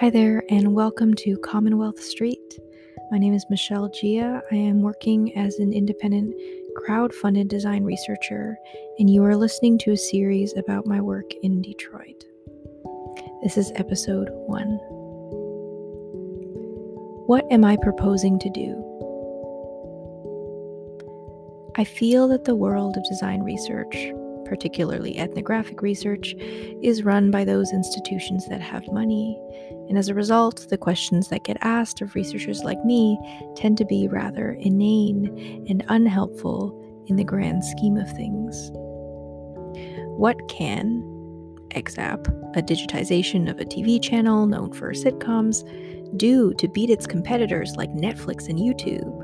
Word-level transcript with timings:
Hi 0.00 0.08
there, 0.08 0.42
and 0.48 0.74
welcome 0.74 1.12
to 1.16 1.36
Commonwealth 1.44 2.02
Street. 2.02 2.58
My 3.10 3.18
name 3.18 3.34
is 3.34 3.44
Michelle 3.50 3.90
Gia. 3.90 4.40
I 4.50 4.54
am 4.54 4.80
working 4.80 5.36
as 5.36 5.58
an 5.58 5.74
independent 5.74 6.34
crowd-funded 6.74 7.48
design 7.48 7.84
researcher, 7.84 8.56
and 8.98 9.10
you 9.10 9.22
are 9.24 9.36
listening 9.36 9.76
to 9.80 9.90
a 9.90 9.98
series 9.98 10.56
about 10.56 10.86
my 10.86 11.02
work 11.02 11.30
in 11.42 11.60
Detroit. 11.60 12.24
This 13.42 13.58
is 13.58 13.72
episode 13.74 14.30
one. 14.46 14.78
What 17.26 17.44
am 17.52 17.62
I 17.62 17.76
proposing 17.76 18.38
to 18.38 18.48
do? 18.48 18.70
I 21.76 21.84
feel 21.84 22.26
that 22.28 22.46
the 22.46 22.56
world 22.56 22.96
of 22.96 23.04
design 23.04 23.42
research, 23.42 23.94
particularly 24.46 25.18
ethnographic 25.18 25.82
research, 25.82 26.34
is 26.82 27.04
run 27.04 27.30
by 27.30 27.44
those 27.44 27.70
institutions 27.74 28.48
that 28.48 28.62
have 28.62 28.90
money, 28.90 29.38
and 29.90 29.98
as 29.98 30.08
a 30.08 30.14
result, 30.14 30.68
the 30.70 30.78
questions 30.78 31.28
that 31.28 31.42
get 31.42 31.56
asked 31.62 32.00
of 32.00 32.14
researchers 32.14 32.62
like 32.62 32.82
me 32.84 33.18
tend 33.56 33.76
to 33.78 33.84
be 33.84 34.06
rather 34.06 34.52
inane 34.52 35.66
and 35.68 35.84
unhelpful 35.88 36.80
in 37.08 37.16
the 37.16 37.24
grand 37.24 37.64
scheme 37.64 37.96
of 37.96 38.08
things. 38.12 38.70
What 40.16 40.48
can 40.48 41.02
XApp, 41.70 42.24
a 42.56 42.62
digitization 42.62 43.50
of 43.50 43.58
a 43.58 43.64
TV 43.64 44.00
channel 44.00 44.46
known 44.46 44.72
for 44.72 44.92
sitcoms, 44.92 45.66
do 46.16 46.54
to 46.54 46.68
beat 46.68 46.88
its 46.88 47.08
competitors 47.08 47.74
like 47.74 47.90
Netflix 47.90 48.48
and 48.48 48.60
YouTube? 48.60 49.16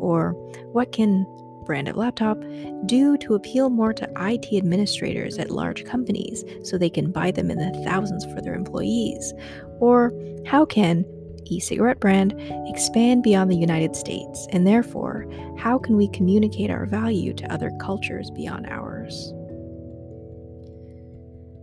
Or 0.00 0.32
what 0.72 0.92
can 0.92 1.26
brand 1.64 1.88
of 1.88 1.96
laptop 1.96 2.38
do 2.86 3.16
to 3.18 3.34
appeal 3.34 3.70
more 3.70 3.92
to 3.92 4.08
IT 4.16 4.54
administrators 4.54 5.38
at 5.38 5.50
large 5.50 5.84
companies 5.84 6.44
so 6.62 6.76
they 6.76 6.90
can 6.90 7.10
buy 7.10 7.30
them 7.30 7.50
in 7.50 7.58
the 7.58 7.82
thousands 7.84 8.24
for 8.24 8.40
their 8.40 8.54
employees? 8.54 9.32
Or 9.80 10.12
how 10.46 10.64
can 10.64 11.04
e 11.46 11.60
cigarette 11.60 12.00
brand 12.00 12.34
expand 12.66 13.22
beyond 13.22 13.50
the 13.50 13.56
United 13.56 13.94
States? 13.96 14.46
And 14.50 14.66
therefore, 14.66 15.26
how 15.58 15.78
can 15.78 15.96
we 15.96 16.08
communicate 16.08 16.70
our 16.70 16.86
value 16.86 17.34
to 17.34 17.52
other 17.52 17.70
cultures 17.80 18.30
beyond 18.30 18.66
ours? 18.66 19.32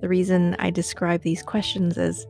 The 0.02 0.10
reason 0.10 0.56
I 0.60 0.72
describe 0.72 1.22
these 1.22 1.44
questions 1.44 1.98
as 1.98 2.26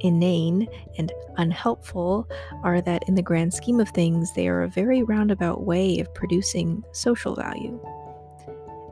inane 0.00 0.68
and 0.98 1.12
unhelpful 1.38 2.28
are 2.62 2.80
that, 2.82 3.02
in 3.08 3.14
the 3.14 3.22
grand 3.22 3.54
scheme 3.54 3.80
of 3.80 3.88
things, 3.88 4.32
they 4.34 4.46
are 4.46 4.62
a 4.62 4.68
very 4.68 5.02
roundabout 5.02 5.64
way 5.64 5.98
of 5.98 6.12
producing 6.14 6.84
social 6.92 7.34
value. 7.34 7.80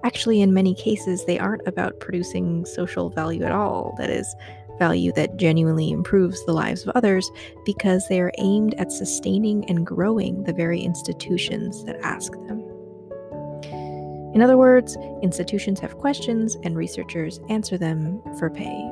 Actually, 0.03 0.41
in 0.41 0.53
many 0.53 0.75
cases, 0.75 1.25
they 1.25 1.39
aren't 1.39 1.67
about 1.67 2.01
producing 2.01 2.65
social 2.67 3.09
value 3.09 3.45
at 3.45 3.53
all. 3.53 3.95
That 3.99 4.11
is, 4.11 4.35
value 4.79 5.13
that 5.13 5.37
genuinely 5.37 5.91
improves 5.91 6.45
the 6.45 6.53
lives 6.53 6.87
of 6.87 6.95
others 6.95 7.31
because 7.65 8.07
they 8.09 8.21
are 8.21 8.33
aimed 8.39 8.75
at 8.75 8.93
sustaining 8.93 9.65
and 9.71 9.87
growing 9.87 10.45
the 10.45 10.53
very 10.53 10.81
institutions 10.81 11.85
that 11.85 12.01
ask 12.03 12.33
them. 12.33 12.61
In 14.35 14.43
other 14.43 14.57
words, 14.57 14.97
institutions 15.23 15.79
have 15.79 15.99
questions 15.99 16.57
and 16.65 16.77
researchers 16.77 17.39
answer 17.49 17.79
them 17.79 18.21
for 18.39 18.51
pay. 18.51 18.91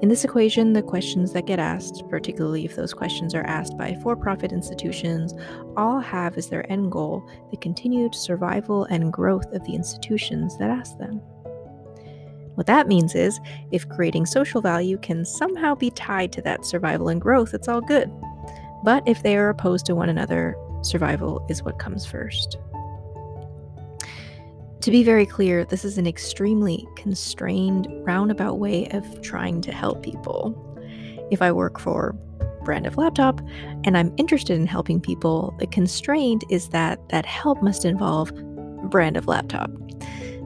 In 0.00 0.08
this 0.08 0.24
equation, 0.24 0.74
the 0.74 0.82
questions 0.82 1.32
that 1.32 1.46
get 1.46 1.58
asked, 1.58 2.04
particularly 2.08 2.64
if 2.64 2.76
those 2.76 2.94
questions 2.94 3.34
are 3.34 3.42
asked 3.42 3.76
by 3.76 3.96
for 4.02 4.14
profit 4.14 4.52
institutions, 4.52 5.34
all 5.76 5.98
have 5.98 6.38
as 6.38 6.48
their 6.48 6.70
end 6.70 6.92
goal 6.92 7.28
the 7.50 7.56
continued 7.56 8.14
survival 8.14 8.84
and 8.84 9.12
growth 9.12 9.52
of 9.52 9.64
the 9.64 9.74
institutions 9.74 10.56
that 10.58 10.70
ask 10.70 10.96
them. 10.98 11.20
What 12.58 12.66
that 12.66 12.88
means 12.88 13.14
is, 13.14 13.38
if 13.70 13.88
creating 13.88 14.26
social 14.26 14.60
value 14.60 14.98
can 14.98 15.24
somehow 15.24 15.76
be 15.76 15.92
tied 15.92 16.32
to 16.32 16.42
that 16.42 16.64
survival 16.64 17.08
and 17.08 17.20
growth, 17.20 17.54
it's 17.54 17.68
all 17.68 17.80
good. 17.80 18.10
But 18.82 19.06
if 19.06 19.22
they 19.22 19.36
are 19.36 19.48
opposed 19.48 19.86
to 19.86 19.94
one 19.94 20.08
another, 20.08 20.56
survival 20.82 21.46
is 21.48 21.62
what 21.62 21.78
comes 21.78 22.04
first. 22.04 22.58
To 24.80 24.90
be 24.90 25.04
very 25.04 25.24
clear, 25.24 25.64
this 25.64 25.84
is 25.84 25.98
an 25.98 26.06
extremely 26.08 26.84
constrained, 26.96 27.86
roundabout 28.04 28.58
way 28.58 28.88
of 28.88 29.22
trying 29.22 29.60
to 29.60 29.70
help 29.70 30.02
people. 30.02 30.52
If 31.30 31.40
I 31.40 31.52
work 31.52 31.78
for 31.78 32.16
brand 32.64 32.88
of 32.88 32.96
laptop 32.96 33.40
and 33.84 33.96
I'm 33.96 34.12
interested 34.16 34.58
in 34.58 34.66
helping 34.66 35.00
people, 35.00 35.54
the 35.60 35.68
constraint 35.68 36.42
is 36.50 36.70
that 36.70 37.08
that 37.10 37.24
help 37.24 37.62
must 37.62 37.84
involve 37.84 38.32
brand 38.90 39.16
of 39.16 39.28
laptop. 39.28 39.70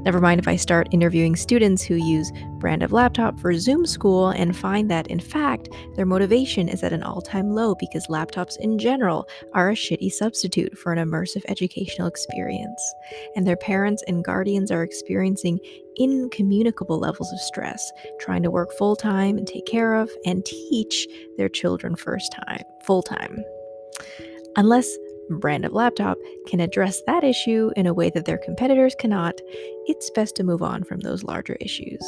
Never 0.04 0.20
mind 0.20 0.40
if 0.40 0.48
I 0.48 0.56
start 0.56 0.88
interviewing 0.90 1.36
students 1.36 1.84
who 1.84 1.94
use 1.94 2.32
brand 2.58 2.82
of 2.82 2.90
laptop 2.90 3.38
for 3.38 3.56
Zoom 3.56 3.86
school 3.86 4.30
and 4.30 4.56
find 4.56 4.90
that, 4.90 5.06
in 5.06 5.20
fact, 5.20 5.68
their 5.94 6.04
motivation 6.04 6.68
is 6.68 6.82
at 6.82 6.92
an 6.92 7.04
all 7.04 7.22
time 7.22 7.50
low 7.50 7.76
because 7.76 8.08
laptops 8.08 8.56
in 8.58 8.80
general 8.80 9.28
are 9.54 9.70
a 9.70 9.74
shitty 9.74 10.10
substitute 10.10 10.76
for 10.76 10.92
an 10.92 10.98
immersive 10.98 11.44
educational 11.46 12.08
experience. 12.08 12.82
And 13.36 13.46
their 13.46 13.56
parents 13.56 14.02
and 14.08 14.24
guardians 14.24 14.72
are 14.72 14.82
experiencing 14.82 15.60
incommunicable 15.94 16.98
levels 16.98 17.32
of 17.32 17.38
stress, 17.38 17.92
trying 18.18 18.42
to 18.42 18.50
work 18.50 18.72
full 18.72 18.96
time 18.96 19.38
and 19.38 19.46
take 19.46 19.66
care 19.66 19.94
of 19.94 20.10
and 20.26 20.44
teach 20.44 21.06
their 21.36 21.48
children 21.48 21.94
first 21.94 22.32
time, 22.32 22.64
full 22.82 23.04
time. 23.04 23.44
Unless 24.56 24.96
brand 25.38 25.64
of 25.64 25.72
laptop 25.72 26.18
can 26.46 26.60
address 26.60 27.02
that 27.06 27.24
issue 27.24 27.70
in 27.76 27.86
a 27.86 27.94
way 27.94 28.10
that 28.10 28.24
their 28.24 28.38
competitors 28.38 28.94
cannot, 28.98 29.40
it's 29.86 30.10
best 30.10 30.36
to 30.36 30.44
move 30.44 30.62
on 30.62 30.84
from 30.84 31.00
those 31.00 31.24
larger 31.24 31.56
issues. 31.60 32.02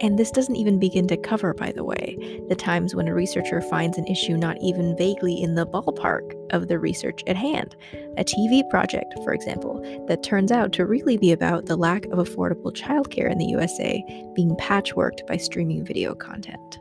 And 0.00 0.16
this 0.16 0.30
doesn't 0.30 0.56
even 0.56 0.78
begin 0.78 1.08
to 1.08 1.16
cover, 1.16 1.54
by 1.54 1.72
the 1.72 1.84
way, 1.84 2.16
the 2.48 2.54
times 2.54 2.94
when 2.94 3.08
a 3.08 3.14
researcher 3.14 3.60
finds 3.62 3.98
an 3.98 4.06
issue 4.06 4.36
not 4.36 4.56
even 4.62 4.96
vaguely 4.96 5.42
in 5.42 5.56
the 5.56 5.66
ballpark 5.66 6.34
of 6.52 6.68
the 6.68 6.78
research 6.78 7.22
at 7.26 7.36
hand. 7.36 7.74
A 8.16 8.24
TV 8.24 8.68
project, 8.70 9.12
for 9.24 9.32
example, 9.32 9.80
that 10.06 10.22
turns 10.22 10.52
out 10.52 10.72
to 10.74 10.86
really 10.86 11.16
be 11.16 11.32
about 11.32 11.66
the 11.66 11.76
lack 11.76 12.04
of 12.06 12.18
affordable 12.18 12.72
childcare 12.72 13.30
in 13.30 13.38
the 13.38 13.46
USA 13.46 14.02
being 14.34 14.54
patchworked 14.56 15.26
by 15.26 15.36
streaming 15.36 15.84
video 15.84 16.14
content. 16.14 16.78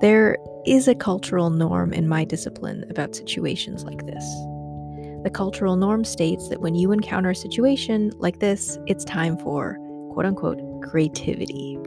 There 0.00 0.38
is 0.64 0.88
a 0.88 0.94
cultural 0.94 1.50
norm 1.50 1.92
in 1.92 2.08
my 2.08 2.24
discipline 2.24 2.86
about 2.88 3.14
situations 3.14 3.84
like 3.84 4.06
this. 4.06 4.24
The 5.24 5.30
cultural 5.30 5.76
norm 5.76 6.04
states 6.04 6.48
that 6.48 6.62
when 6.62 6.74
you 6.74 6.90
encounter 6.90 7.28
a 7.28 7.34
situation 7.34 8.10
like 8.16 8.38
this, 8.38 8.78
it's 8.86 9.04
time 9.04 9.36
for 9.36 9.76
quote 10.12 10.24
unquote 10.24 10.58
creativity. 10.82 11.78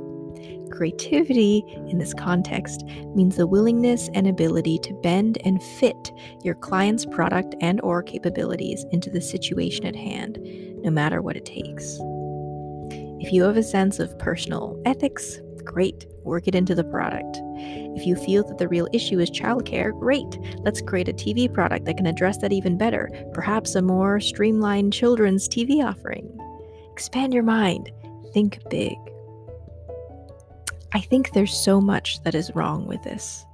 Creativity 0.70 1.64
in 1.88 1.98
this 1.98 2.14
context 2.14 2.84
means 3.16 3.36
the 3.36 3.48
willingness 3.48 4.12
and 4.14 4.28
ability 4.28 4.78
to 4.84 4.94
bend 5.02 5.40
and 5.44 5.64
fit 5.64 6.12
your 6.44 6.54
client's 6.54 7.08
product 7.08 7.56
and 7.62 7.82
or 7.82 8.04
capabilities 8.04 8.86
into 8.92 9.10
the 9.10 9.22
situation 9.22 9.88
at 9.88 9.96
hand, 9.96 10.38
no 10.84 10.92
matter 10.92 11.24
what 11.24 11.36
it 11.36 11.46
takes. 11.46 11.98
If 13.20 13.34
you 13.34 13.42
have 13.42 13.58
a 13.58 13.64
sense 13.64 13.98
of 13.98 14.20
personal 14.20 14.80
ethics, 14.86 15.40
great, 15.64 16.06
work 16.26 16.48
it 16.48 16.56
into 16.56 16.76
the 16.76 16.84
product. 16.84 17.40
If 17.96 18.06
you 18.06 18.16
feel 18.16 18.44
that 18.48 18.58
the 18.58 18.68
real 18.68 18.88
issue 18.94 19.20
is 19.20 19.30
childcare, 19.30 19.98
great. 19.98 20.38
Let's 20.60 20.82
create 20.82 21.10
a 21.10 21.14
TV 21.14 21.52
product 21.52 21.86
that 21.86 21.98
can 21.98 22.06
address 22.06 22.38
that 22.38 22.54
even 22.54 22.78
better, 22.78 23.10
perhaps 23.34 23.76
a 23.76 23.82
more 23.82 24.20
streamlined 24.20 24.94
children's 24.94 25.48
TV 25.48 25.84
offering. 25.84 26.30
Expand 26.92 27.34
your 27.34 27.44
mind, 27.44 27.92
think 28.34 28.60
big. 28.70 28.98
I 30.94 31.00
think 31.00 31.32
there's 31.32 31.56
so 31.56 31.82
much 31.82 32.22
that 32.24 32.36
is 32.36 32.54
wrong 32.56 32.86
with 32.86 33.02
this. 33.04 33.46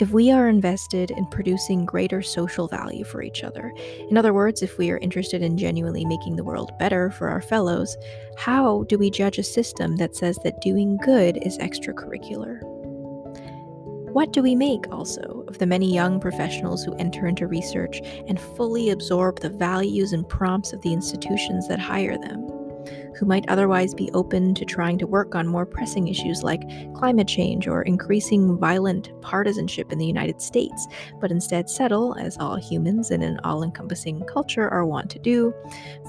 If 0.00 0.12
we 0.12 0.30
are 0.30 0.48
invested 0.48 1.10
in 1.10 1.26
producing 1.26 1.84
greater 1.84 2.22
social 2.22 2.66
value 2.66 3.04
for 3.04 3.22
each 3.22 3.44
other, 3.44 3.70
in 4.08 4.16
other 4.16 4.32
words, 4.32 4.62
if 4.62 4.78
we 4.78 4.90
are 4.90 4.96
interested 4.96 5.42
in 5.42 5.58
genuinely 5.58 6.06
making 6.06 6.36
the 6.36 6.42
world 6.42 6.72
better 6.78 7.10
for 7.10 7.28
our 7.28 7.42
fellows, 7.42 7.98
how 8.38 8.84
do 8.84 8.96
we 8.96 9.10
judge 9.10 9.36
a 9.36 9.42
system 9.42 9.96
that 9.96 10.16
says 10.16 10.38
that 10.42 10.62
doing 10.62 10.96
good 11.04 11.38
is 11.44 11.58
extracurricular? 11.58 12.60
What 14.10 14.32
do 14.32 14.42
we 14.42 14.54
make 14.54 14.90
also 14.90 15.44
of 15.48 15.58
the 15.58 15.66
many 15.66 15.92
young 15.92 16.18
professionals 16.18 16.82
who 16.82 16.96
enter 16.96 17.26
into 17.26 17.46
research 17.46 18.00
and 18.26 18.40
fully 18.40 18.88
absorb 18.88 19.40
the 19.40 19.50
values 19.50 20.14
and 20.14 20.26
prompts 20.26 20.72
of 20.72 20.80
the 20.80 20.94
institutions 20.94 21.68
that 21.68 21.78
hire 21.78 22.16
them? 22.16 22.59
Who 23.20 23.26
might 23.26 23.46
otherwise 23.50 23.92
be 23.92 24.10
open 24.12 24.54
to 24.54 24.64
trying 24.64 24.96
to 24.96 25.06
work 25.06 25.34
on 25.34 25.46
more 25.46 25.66
pressing 25.66 26.08
issues 26.08 26.42
like 26.42 26.62
climate 26.94 27.28
change 27.28 27.68
or 27.68 27.82
increasing 27.82 28.56
violent 28.56 29.10
partisanship 29.20 29.92
in 29.92 29.98
the 29.98 30.06
United 30.06 30.40
States, 30.40 30.88
but 31.20 31.30
instead 31.30 31.68
settle, 31.68 32.16
as 32.18 32.38
all 32.38 32.56
humans 32.56 33.10
in 33.10 33.20
an 33.20 33.38
all 33.44 33.62
encompassing 33.62 34.24
culture 34.24 34.70
are 34.70 34.86
wont 34.86 35.10
to 35.10 35.18
do, 35.18 35.52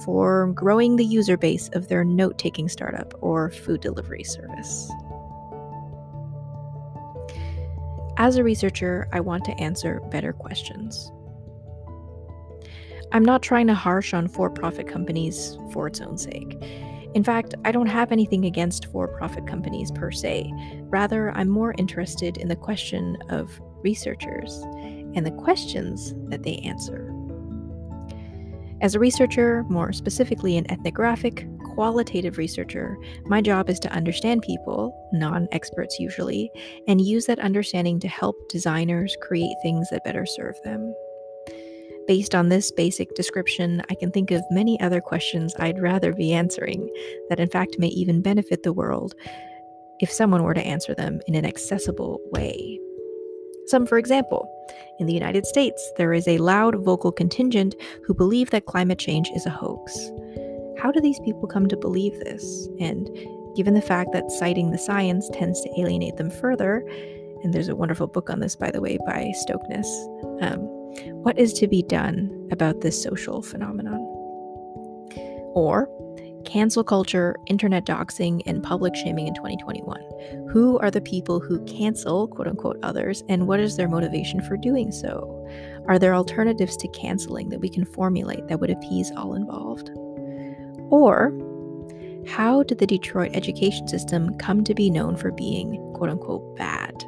for 0.05 0.53
growing 0.53 0.95
the 0.95 1.03
user 1.03 1.35
base 1.35 1.67
of 1.73 1.89
their 1.89 2.05
note 2.05 2.37
taking 2.37 2.69
startup 2.69 3.13
or 3.19 3.51
food 3.51 3.81
delivery 3.81 4.23
service. 4.23 4.89
As 8.15 8.37
a 8.37 8.43
researcher, 8.43 9.09
I 9.11 9.19
want 9.19 9.43
to 9.45 9.59
answer 9.59 9.99
better 10.11 10.31
questions. 10.31 11.11
I'm 13.11 13.25
not 13.25 13.41
trying 13.41 13.67
to 13.67 13.73
harsh 13.73 14.13
on 14.13 14.29
for 14.29 14.49
profit 14.49 14.87
companies 14.87 15.57
for 15.73 15.87
its 15.87 15.99
own 15.99 16.17
sake. 16.17 16.57
In 17.13 17.23
fact, 17.23 17.55
I 17.65 17.71
don't 17.71 17.87
have 17.87 18.11
anything 18.11 18.45
against 18.45 18.85
for 18.87 19.07
profit 19.07 19.45
companies 19.45 19.91
per 19.91 20.11
se. 20.11 20.51
Rather, 20.83 21.31
I'm 21.31 21.49
more 21.49 21.75
interested 21.77 22.37
in 22.37 22.47
the 22.47 22.55
question 22.55 23.17
of 23.29 23.59
researchers 23.83 24.61
and 25.13 25.25
the 25.25 25.31
questions 25.31 26.13
that 26.29 26.43
they 26.43 26.57
answer. 26.57 27.13
As 28.81 28.95
a 28.95 28.99
researcher, 28.99 29.63
more 29.69 29.93
specifically 29.93 30.57
an 30.57 30.69
ethnographic, 30.71 31.45
qualitative 31.75 32.37
researcher, 32.37 32.97
my 33.25 33.41
job 33.41 33.69
is 33.69 33.79
to 33.81 33.91
understand 33.91 34.41
people, 34.41 34.91
non 35.13 35.47
experts 35.51 35.99
usually, 35.99 36.49
and 36.87 36.99
use 36.99 37.25
that 37.25 37.39
understanding 37.39 37.99
to 37.99 38.07
help 38.07 38.35
designers 38.49 39.15
create 39.21 39.55
things 39.61 39.89
that 39.91 40.03
better 40.03 40.25
serve 40.25 40.55
them. 40.63 40.93
Based 42.07 42.33
on 42.33 42.49
this 42.49 42.71
basic 42.71 43.13
description, 43.15 43.81
I 43.89 43.95
can 43.95 44.11
think 44.11 44.31
of 44.31 44.41
many 44.51 44.79
other 44.81 45.01
questions 45.01 45.55
I'd 45.59 45.79
rather 45.79 46.13
be 46.13 46.33
answering 46.33 46.89
that, 47.29 47.39
in 47.39 47.49
fact, 47.49 47.77
may 47.79 47.87
even 47.87 48.21
benefit 48.21 48.63
the 48.63 48.73
world 48.73 49.13
if 49.99 50.11
someone 50.11 50.43
were 50.43 50.55
to 50.55 50.65
answer 50.65 50.95
them 50.95 51.21
in 51.27 51.35
an 51.35 51.45
accessible 51.45 52.19
way. 52.31 52.79
Some, 53.67 53.85
for 53.85 53.97
example, 53.97 54.49
in 54.99 55.05
the 55.05 55.13
United 55.13 55.45
States, 55.45 55.91
there 55.97 56.11
is 56.11 56.27
a 56.27 56.39
loud 56.39 56.83
vocal 56.83 57.11
contingent 57.11 57.75
who 58.03 58.13
believe 58.13 58.49
that 58.49 58.65
climate 58.65 58.99
change 58.99 59.29
is 59.35 59.45
a 59.45 59.51
hoax. 59.51 60.11
How 60.79 60.91
do 60.91 60.99
these 60.99 61.19
people 61.19 61.47
come 61.47 61.67
to 61.67 61.77
believe 61.77 62.19
this? 62.19 62.67
And 62.79 63.07
given 63.55 63.75
the 63.75 63.81
fact 63.81 64.11
that 64.13 64.31
citing 64.31 64.71
the 64.71 64.77
science 64.77 65.29
tends 65.31 65.61
to 65.61 65.79
alienate 65.79 66.17
them 66.17 66.31
further, 66.31 66.83
and 67.43 67.53
there's 67.53 67.69
a 67.69 67.75
wonderful 67.75 68.07
book 68.07 68.29
on 68.29 68.39
this, 68.39 68.55
by 68.55 68.71
the 68.71 68.81
way, 68.81 68.97
by 69.05 69.31
Stoknes, 69.47 69.87
um, 70.41 70.80
what 71.23 71.37
is 71.37 71.53
to 71.53 71.67
be 71.67 71.83
done 71.83 72.47
about 72.51 72.81
this 72.81 73.01
social 73.01 73.41
phenomenon? 73.41 73.99
Or 75.53 75.87
cancel 76.45 76.83
culture, 76.83 77.35
internet 77.47 77.85
doxing, 77.85 78.41
and 78.45 78.63
public 78.63 78.95
shaming 78.95 79.27
in 79.27 79.33
2021. 79.35 80.01
Who 80.49 80.79
are 80.79 80.91
the 80.91 81.01
people 81.01 81.39
who 81.39 81.63
cancel, 81.65 82.27
quote 82.27 82.47
unquote, 82.47 82.77
others, 82.83 83.23
and 83.29 83.47
what 83.47 83.59
is 83.59 83.77
their 83.77 83.87
motivation 83.87 84.41
for 84.41 84.57
doing 84.57 84.91
so? 84.91 85.47
Are 85.87 85.99
there 85.99 86.15
alternatives 86.15 86.77
to 86.77 86.87
canceling 86.89 87.49
that 87.49 87.59
we 87.59 87.69
can 87.69 87.85
formulate 87.85 88.47
that 88.47 88.59
would 88.59 88.69
appease 88.69 89.11
all 89.15 89.33
involved? 89.33 89.91
Or, 90.89 91.31
how 92.27 92.63
did 92.63 92.77
the 92.77 92.87
Detroit 92.87 93.31
education 93.33 93.87
system 93.87 94.37
come 94.37 94.63
to 94.63 94.75
be 94.75 94.89
known 94.89 95.15
for 95.15 95.31
being, 95.31 95.77
quote 95.93 96.09
unquote, 96.09 96.55
bad? 96.55 97.03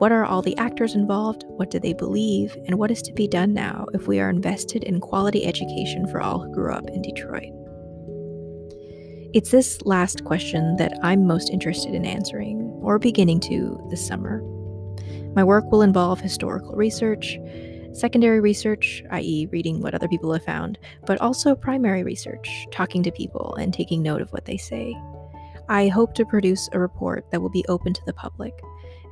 What 0.00 0.12
are 0.12 0.24
all 0.24 0.40
the 0.40 0.56
actors 0.56 0.94
involved? 0.94 1.44
What 1.46 1.70
do 1.70 1.78
they 1.78 1.92
believe? 1.92 2.56
And 2.64 2.78
what 2.78 2.90
is 2.90 3.02
to 3.02 3.12
be 3.12 3.28
done 3.28 3.52
now 3.52 3.84
if 3.92 4.06
we 4.06 4.18
are 4.18 4.30
invested 4.30 4.82
in 4.82 4.98
quality 4.98 5.44
education 5.44 6.06
for 6.06 6.22
all 6.22 6.38
who 6.38 6.50
grew 6.54 6.72
up 6.72 6.88
in 6.88 7.02
Detroit? 7.02 7.52
It's 9.34 9.50
this 9.50 9.82
last 9.82 10.24
question 10.24 10.76
that 10.76 10.98
I'm 11.02 11.26
most 11.26 11.50
interested 11.50 11.92
in 11.92 12.06
answering, 12.06 12.62
or 12.80 12.98
beginning 12.98 13.40
to, 13.40 13.78
this 13.90 14.06
summer. 14.06 14.40
My 15.34 15.44
work 15.44 15.70
will 15.70 15.82
involve 15.82 16.18
historical 16.18 16.74
research, 16.76 17.38
secondary 17.92 18.40
research, 18.40 19.04
i.e., 19.10 19.48
reading 19.52 19.82
what 19.82 19.94
other 19.94 20.08
people 20.08 20.32
have 20.32 20.44
found, 20.46 20.78
but 21.04 21.20
also 21.20 21.54
primary 21.54 22.04
research, 22.04 22.66
talking 22.72 23.02
to 23.02 23.12
people 23.12 23.54
and 23.56 23.74
taking 23.74 24.02
note 24.02 24.22
of 24.22 24.32
what 24.32 24.46
they 24.46 24.56
say. 24.56 24.96
I 25.68 25.88
hope 25.88 26.14
to 26.14 26.24
produce 26.24 26.70
a 26.72 26.80
report 26.80 27.30
that 27.30 27.42
will 27.42 27.50
be 27.50 27.66
open 27.68 27.92
to 27.92 28.04
the 28.06 28.14
public, 28.14 28.54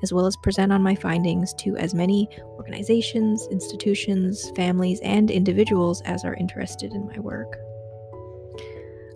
as 0.03 0.13
well 0.13 0.27
as 0.27 0.37
present 0.37 0.73
on 0.73 0.83
my 0.83 0.95
findings 0.95 1.53
to 1.55 1.77
as 1.77 1.95
many 1.95 2.29
organizations, 2.57 3.47
institutions, 3.51 4.51
families, 4.55 5.01
and 5.01 5.31
individuals 5.31 6.03
as 6.03 6.25
are 6.25 6.35
interested 6.35 6.93
in 6.93 7.07
my 7.07 7.19
work. 7.19 7.57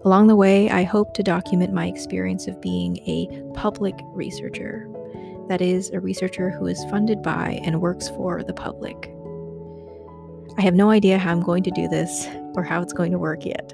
Along 0.05 0.27
the 0.27 0.37
way, 0.37 0.69
I 0.69 0.83
hope 0.83 1.15
to 1.15 1.23
document 1.23 1.73
my 1.73 1.87
experience 1.87 2.49
of 2.49 2.61
being 2.61 2.97
a 3.07 3.29
public 3.55 3.95
researcher, 4.15 4.89
that 5.49 5.61
is, 5.61 5.91
a 5.91 6.01
researcher 6.01 6.51
who 6.51 6.67
is 6.67 6.85
funded 6.91 7.23
by 7.23 7.61
and 7.63 7.81
works 7.81 8.09
for 8.09 8.43
the 8.43 8.55
public. 8.55 9.15
I 10.59 10.63
have 10.63 10.75
no 10.75 10.91
idea 10.91 11.19
how 11.19 11.31
I'm 11.31 11.43
going 11.43 11.63
to 11.63 11.71
do 11.71 11.89
this 11.89 12.27
or 12.55 12.65
how 12.65 12.83
it's 12.83 12.93
going 12.93 13.13
to 13.13 13.19
work 13.19 13.47
yet, 13.47 13.73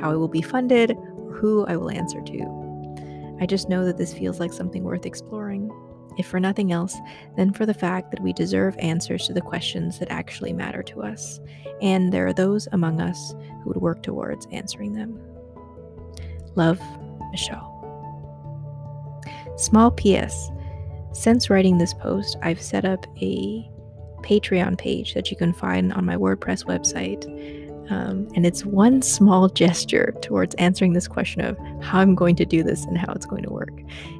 how 0.00 0.10
I 0.10 0.16
will 0.16 0.28
be 0.28 0.42
funded, 0.42 0.90
or 0.90 1.32
who 1.32 1.64
I 1.66 1.76
will 1.76 1.90
answer 1.90 2.20
to. 2.20 3.36
I 3.40 3.46
just 3.46 3.68
know 3.68 3.84
that 3.84 3.98
this 3.98 4.12
feels 4.12 4.40
like 4.40 4.52
something 4.52 4.82
worth 4.82 5.06
exploring 5.06 5.70
if 6.18 6.26
for 6.26 6.40
nothing 6.40 6.72
else, 6.72 6.96
then 7.36 7.52
for 7.52 7.64
the 7.64 7.74
fact 7.74 8.10
that 8.10 8.20
we 8.20 8.32
deserve 8.32 8.76
answers 8.78 9.26
to 9.26 9.32
the 9.32 9.40
questions 9.40 9.98
that 9.98 10.10
actually 10.10 10.52
matter 10.52 10.82
to 10.82 11.02
us, 11.02 11.40
and 11.80 12.12
there 12.12 12.26
are 12.26 12.32
those 12.32 12.68
among 12.72 13.00
us 13.00 13.34
who 13.62 13.70
would 13.70 13.80
work 13.80 14.02
towards 14.02 14.46
answering 14.52 14.92
them. 14.92 15.18
Love, 16.56 16.80
Michelle. 17.30 17.74
Small 19.56 19.90
PS 19.90 20.50
Since 21.12 21.50
writing 21.50 21.78
this 21.78 21.94
post, 21.94 22.36
I've 22.42 22.60
set 22.60 22.84
up 22.84 23.06
a 23.20 23.68
Patreon 24.22 24.76
page 24.78 25.14
that 25.14 25.30
you 25.30 25.36
can 25.36 25.52
find 25.52 25.92
on 25.92 26.04
my 26.04 26.16
WordPress 26.16 26.64
website 26.64 27.24
um, 27.90 28.28
and 28.34 28.46
it's 28.46 28.64
one 28.64 29.02
small 29.02 29.48
gesture 29.48 30.14
towards 30.22 30.54
answering 30.56 30.92
this 30.92 31.08
question 31.08 31.40
of 31.42 31.58
how 31.82 32.00
I'm 32.00 32.14
going 32.14 32.36
to 32.36 32.44
do 32.44 32.62
this 32.62 32.84
and 32.84 32.98
how 32.98 33.12
it's 33.12 33.26
going 33.26 33.42
to 33.44 33.50
work. 33.50 33.72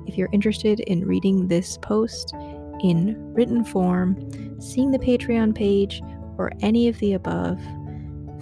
If 0.06 0.16
you're 0.16 0.30
interested 0.32 0.80
in 0.80 1.06
reading 1.06 1.48
this 1.48 1.76
post 1.78 2.32
in 2.82 3.16
written 3.34 3.64
form, 3.64 4.16
seeing 4.60 4.90
the 4.90 4.98
Patreon 4.98 5.54
page, 5.54 6.00
or 6.38 6.50
any 6.60 6.88
of 6.88 6.98
the 7.00 7.12
above, 7.12 7.60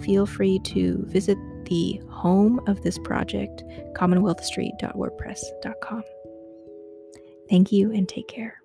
feel 0.01 0.25
free 0.25 0.59
to 0.59 1.03
visit 1.07 1.37
the 1.65 2.01
home 2.09 2.61
of 2.67 2.81
this 2.83 2.97
project, 2.99 3.63
commonwealthstreet.wordpress.com. 3.95 6.03
Thank 7.49 7.71
you 7.71 7.91
and 7.91 8.07
take 8.07 8.27
care. 8.27 8.61